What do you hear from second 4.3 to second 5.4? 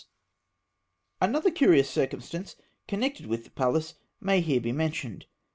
be here mentioned.